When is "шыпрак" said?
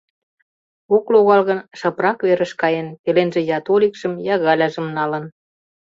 1.79-2.19